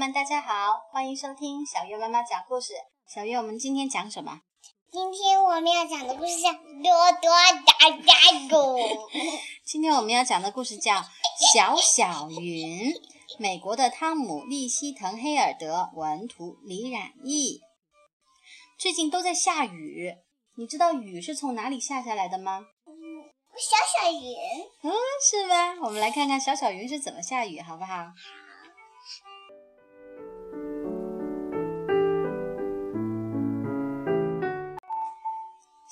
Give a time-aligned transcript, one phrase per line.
[0.00, 2.72] 们，大家好，欢迎收听小月妈妈讲故事。
[3.06, 4.40] 小月，我们今天讲什么？
[4.90, 6.48] 今天我们要讲的故事叫
[6.82, 7.30] 《多多
[7.66, 8.78] 大大狗》。
[9.62, 10.94] 今天我们要讲的故事叫
[11.52, 12.92] 《小小云》，
[13.38, 17.60] 美国的汤姆·利希滕黑尔德文图，李冉译。
[18.78, 20.14] 最近都在下雨，
[20.56, 22.62] 你知道雨是从哪里下下来的吗？
[23.54, 23.76] 小
[24.06, 24.34] 小云，
[24.82, 24.92] 嗯，
[25.30, 25.74] 是吧？
[25.82, 28.06] 我们来看看小小云是怎么下雨，好不好？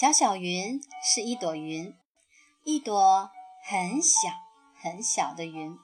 [0.00, 1.94] 小小云是一朵云，
[2.64, 3.30] 一朵
[3.62, 4.30] 很小
[4.74, 5.76] 很小的云。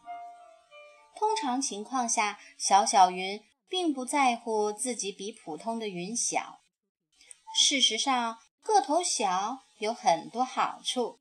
[1.15, 6.61] 通常情况下，小小云并不在乎自己比普通的云小。
[7.55, 11.21] 事实上，个头小有很多好处。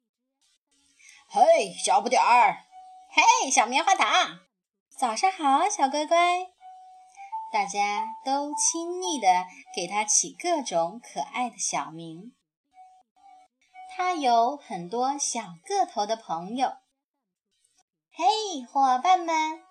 [1.27, 2.63] 嘿，小不点儿！
[3.11, 4.39] 嘿，小棉花糖！
[4.97, 6.47] 早上好，小乖乖！
[7.51, 12.31] 大家都亲昵地给它起各种可爱的小名。
[13.97, 16.67] 它有很多小个头的朋友。
[18.11, 19.63] 嘿，伙伴们，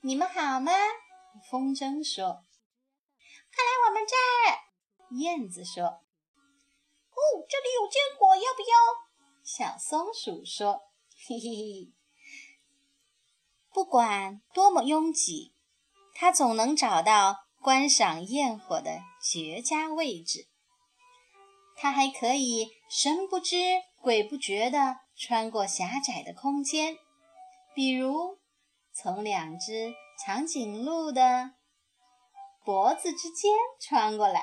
[0.00, 0.72] 你们好吗？
[1.48, 2.44] 风筝说
[3.54, 4.58] ：“快来我们这儿。”
[5.16, 8.66] 燕子说：“哦，这里有坚果，要不要？”
[9.46, 10.80] 小松鼠说。
[11.28, 11.92] 嘿嘿嘿，
[13.72, 15.54] 不管多么拥挤，
[16.14, 20.48] 它总能找到观赏焰火的绝佳位置。
[21.76, 23.56] 它还可以神不知
[24.00, 26.96] 鬼不觉地穿过狭窄的空间，
[27.74, 28.38] 比如
[28.92, 31.52] 从两只长颈鹿的
[32.64, 34.40] 脖子之间穿过来；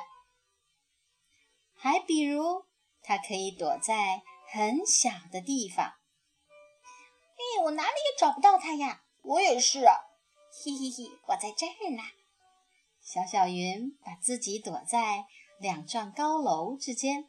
[1.75, 2.65] 还比如，
[3.01, 4.21] 它可以躲在
[4.51, 5.85] 很小的地方。
[5.87, 9.01] 哎，我哪里也找不到它呀！
[9.23, 9.79] 我也是。
[9.79, 12.03] 嘿嘿嘿，我在这儿呢。
[13.01, 15.25] 小小云把自己躲在
[15.59, 17.27] 两幢高楼之间。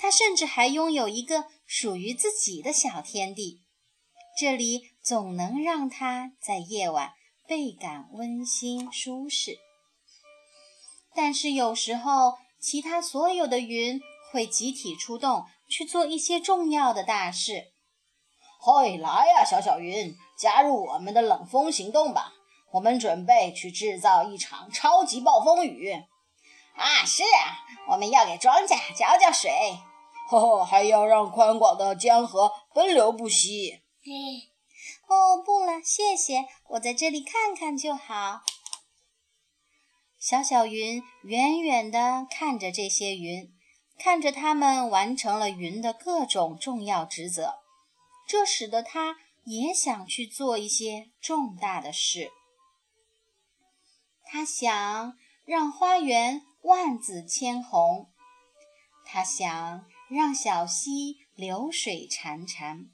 [0.00, 3.60] 它甚至还拥有一个属于自己的小天地，
[4.38, 7.12] 这里总能让它在夜晚
[7.46, 9.58] 倍感温馨舒适。
[11.14, 14.00] 但是有时候，其他所有的云
[14.32, 17.72] 会集体出动，去做一些重要的大事。
[18.58, 22.32] 嘿，来呀，小小云，加入我们的冷风行动吧！
[22.72, 25.92] 我们准备去制造一场超级暴风雨。
[26.76, 29.50] 啊，是啊，我们要给庄稼浇浇水，
[30.64, 33.82] 还要让宽广的江河奔流不息。
[34.02, 34.12] 嘿，
[35.08, 38.42] 哦，不了，谢谢，我在这里看看就好。
[40.18, 43.52] 小小云远远地看着这些云，
[43.98, 47.54] 看着它们完成了云的各种重要职责。
[48.28, 52.30] 这使得他也想去做一些重大的事。
[54.24, 58.12] 他想让花园万紫千红，
[59.04, 62.88] 他想让小溪流水潺潺，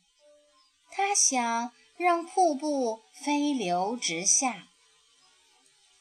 [0.90, 4.68] 他想让瀑布飞流直下。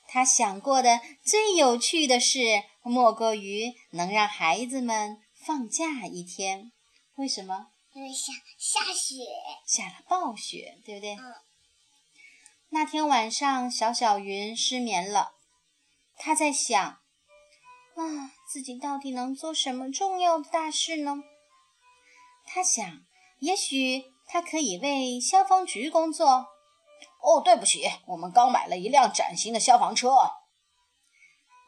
[0.07, 6.71] 他想过的最有趣的事，莫过于能让孩子们放假一天。
[7.15, 7.67] 为什么？
[7.93, 9.15] 因为下下雪，
[9.65, 11.15] 下了暴雪，对不对？
[11.15, 11.33] 嗯。
[12.71, 15.31] 那天晚上，小小云失眠了。
[16.17, 16.99] 他在想：
[17.95, 21.23] 啊，自己到底能做什么重要的大事呢？
[22.45, 22.85] 他想，
[23.39, 26.47] 也许他可以为消防局工作。
[27.21, 30.09] 哦，对不起，我们刚买了一辆崭新的消防车。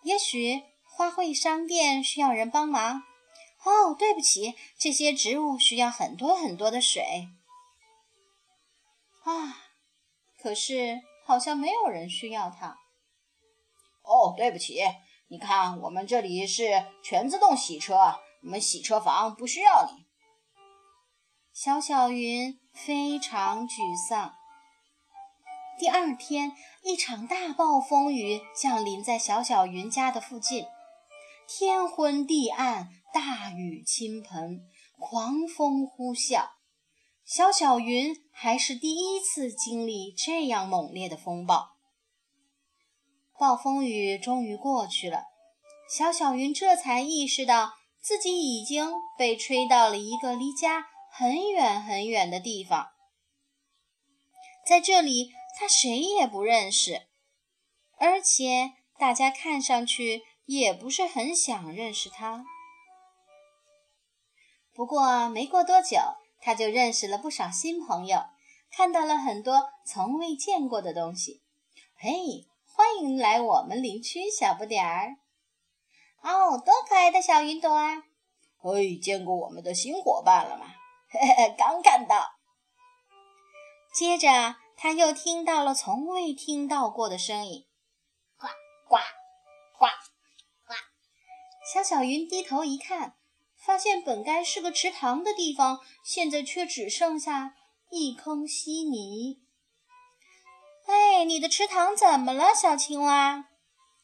[0.04, 3.04] 也许花卉商店需要人帮忙。
[3.64, 7.30] 哦，对不起，这些植物需要很多很多的水。
[9.24, 9.64] 啊，
[10.38, 12.78] 可是好像没有人需要它。
[14.04, 14.80] 哦，对不起，
[15.30, 17.96] 你看，我们这里是全自动洗车，
[18.44, 20.06] 我们洗车房不需要你。
[21.52, 24.34] 小小云非常沮丧。
[25.78, 30.66] 第二天，一场大暴风雨降临在小小云家的附近，
[31.48, 32.90] 天昏地暗。
[33.14, 34.60] 大雨倾盆，
[35.00, 36.50] 狂风呼啸，
[37.26, 41.77] 小小云还是第一次经历这样猛烈的风暴。
[43.40, 45.26] 暴风雨终于过去了，
[45.88, 52.88] 小小云这才意识到自己已经被吹到了一个离家很远很远的地方。
[54.66, 57.08] 在这里，他谁也不认识，
[57.98, 62.44] 而且大家看上去也不是很想认识他。
[64.74, 65.98] 不过没过多久，
[66.42, 68.24] 他就认识了不少新朋友，
[68.72, 71.42] 看到了很多从未见过的东西。
[71.96, 75.18] 嘿，欢迎来我们林区，小不点儿。
[76.22, 78.04] 哦，多可爱的小云朵啊！
[78.58, 80.68] 嘿，见过我们的新伙伴了吗？
[81.10, 82.34] 嘿嘿，刚看到。
[83.96, 87.66] 接着，他又听到了从未听到过的声音：
[88.38, 88.46] 呱
[88.88, 88.98] 呱
[89.80, 89.88] 呱
[90.68, 90.74] 呱。
[91.74, 93.16] 小小云低头一看，
[93.56, 97.56] 发现本该是个池塘的地方，现在却只剩下
[97.90, 99.47] 一坑稀泥。
[100.88, 103.44] 哎，你的池塘怎么了，小青蛙？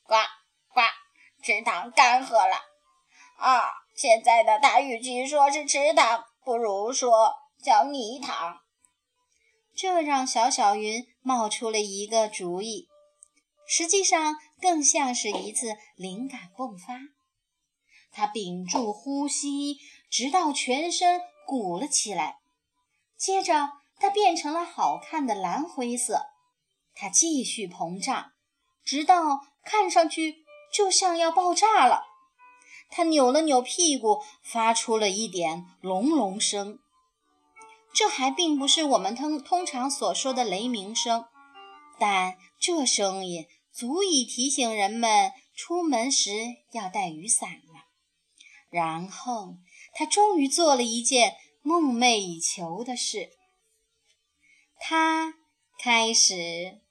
[0.04, 0.16] 呱
[0.74, 0.82] 呱，
[1.42, 2.58] 池塘干涸了。
[3.38, 8.58] 啊，现在的它与其说是池塘，不如说叫泥塘。
[9.74, 12.90] 这让小小云冒出了一个主意，
[13.66, 17.00] 实际上更像是一次灵感迸发。
[18.12, 19.78] 他屏住呼吸，
[20.12, 22.40] 直到全身鼓了起来，
[23.18, 26.33] 接着它变成了好看的蓝灰色。
[26.96, 28.32] 它继续膨胀，
[28.84, 32.04] 直到看上去就像要爆炸了。
[32.90, 36.80] 它扭了扭屁股，发出了一点隆隆声。
[37.94, 41.26] 这还并不是我们通通常所说的雷鸣声，
[42.00, 46.32] 但这声音足以提醒人们出门时
[46.72, 47.86] 要带雨伞了。
[48.70, 49.58] 然后，
[49.94, 53.30] 它终于做了一件梦寐以求的事，
[54.80, 55.36] 它
[55.78, 56.82] 开始。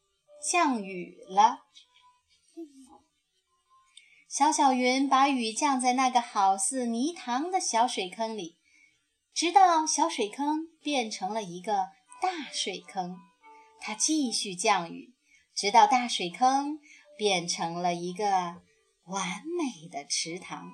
[0.45, 1.61] 降雨了，
[4.29, 8.59] 小小云把雨降在那个好似泥塘的小水坑里，
[9.33, 11.91] 直到小水坑变成了一个
[12.21, 13.19] 大水坑。
[13.81, 15.15] 它继续降雨，
[15.55, 16.81] 直到大水坑
[17.17, 18.63] 变成了一个
[19.05, 20.73] 完美的池塘。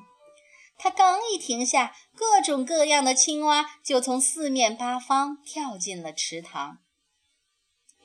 [0.78, 6.78] 它刚一停下，各种各样的青蛙就从四面八方跳进了池塘。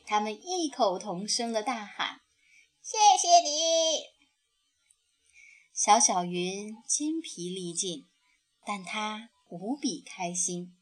[0.05, 2.21] 他们异口同声的大喊
[2.81, 4.13] ：“谢谢你！”
[5.73, 8.07] 小小云筋疲力尽，
[8.65, 10.77] 但他无比开心。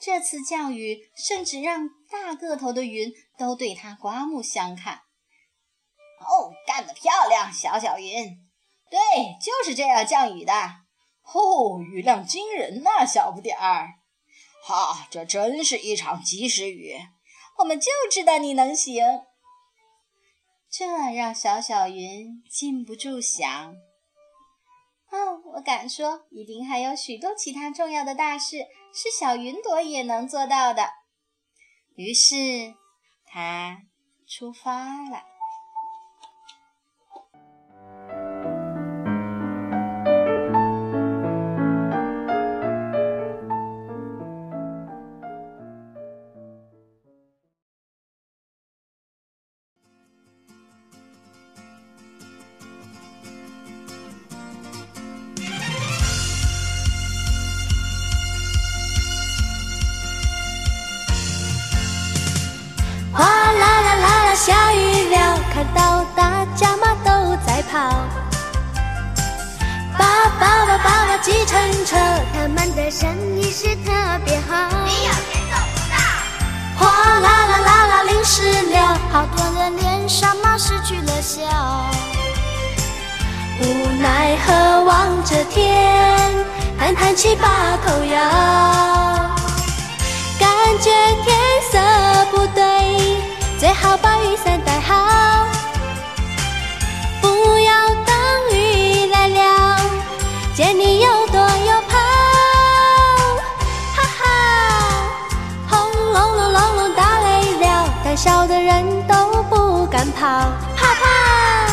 [0.00, 5.02] 这次降雨甚至让大个头的云都对他刮目相看。
[6.20, 8.48] 哦，干得漂亮，小小云！
[8.90, 8.98] 对，
[9.40, 10.52] 就是这样降雨的。
[11.22, 13.97] 哦，雨量惊人呐，小不点儿。
[14.68, 16.94] 哈，这真是一场及时雨！
[17.56, 19.02] 我们就知道你能行。
[20.70, 23.72] 这让小小云禁不住想：
[25.10, 30.90] 哦，我敢说，一定还有许多其他重要的大事是小云朵也能做到的。
[31.96, 32.74] 于是，
[33.24, 33.78] 他
[34.26, 35.22] 出发了。
[67.70, 67.78] 跑，
[69.98, 71.96] 爸爸哇爸爸计程车，
[72.32, 73.92] 他们的生意是特
[74.24, 74.68] 别好。
[74.84, 75.94] 没有节奏不到
[76.78, 76.80] 哗
[77.20, 81.42] 啦啦啦啦，淋湿了，好多人脸上满失去了笑。
[83.60, 83.64] 无
[84.00, 86.32] 奈何望着天，
[86.78, 88.18] 叹叹气把头摇。
[90.38, 90.48] 感
[90.80, 90.90] 觉
[91.24, 91.36] 天
[91.70, 91.78] 色
[92.30, 93.20] 不对，
[93.58, 94.58] 最好把雨伞
[108.18, 110.26] 小的人都不敢跑，
[110.76, 111.70] 怕怕，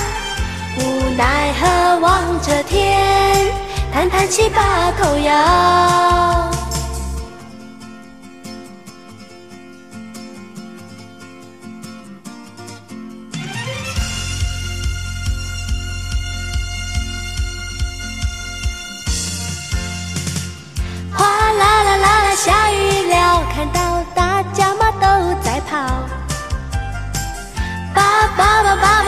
[0.78, 3.52] 无奈何望着天，
[3.92, 6.55] 叹叹气把头摇。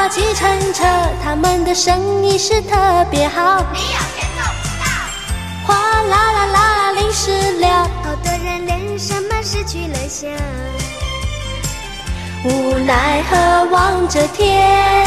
[0.10, 0.86] 计程车，
[1.24, 3.58] 他们的生意是特别好。
[3.74, 4.42] 没有节奏
[5.66, 10.28] 哗啦啦啦，淋湿了，好多人脸上满失去了笑。
[12.44, 15.06] 无奈何望着天，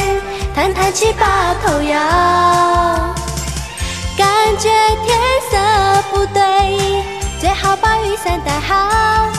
[0.55, 1.99] 叹叹气把头摇。
[4.19, 4.29] 感
[4.59, 4.69] 觉
[5.07, 5.19] 天
[5.51, 7.03] 色不对，
[7.41, 9.31] 最好把雨伞带好。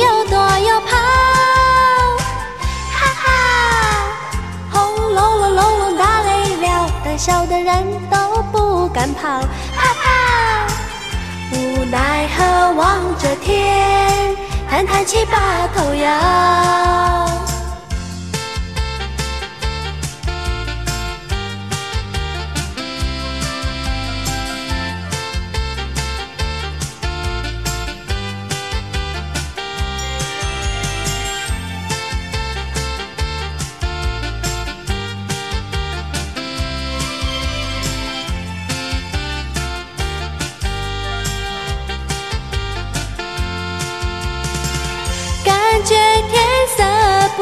[0.00, 0.96] 又躲又跑
[2.90, 3.24] 哈哈
[4.70, 9.28] 轰隆隆隆隆打雷了胆小的人都不敢跑。
[9.30, 9.46] 哈
[9.76, 10.66] 哈
[11.52, 14.34] 无奈何望着天
[14.68, 17.51] 叹叹气把头摇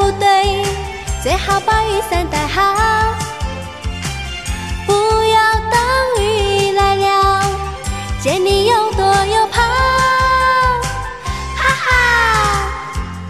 [0.01, 0.65] 不对，
[1.21, 3.13] 最好把雨伞带好，
[4.87, 5.39] 不要
[5.69, 5.79] 等
[6.25, 7.43] 雨来了，
[8.19, 9.61] 见你又躲又跑。
[11.55, 11.91] 哈哈，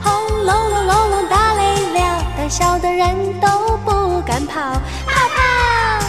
[0.02, 4.62] 轰隆隆隆隆打雷了，胆小的人都不敢跑，
[5.06, 6.00] 怕怕，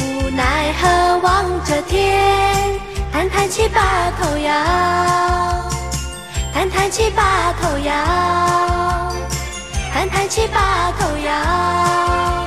[0.00, 2.80] 无奈何望着天，
[3.12, 3.82] 叹叹气把
[4.18, 4.50] 头摇。
[6.54, 7.92] 叹叹气把头摇，
[10.24, 12.43] 一起把头摇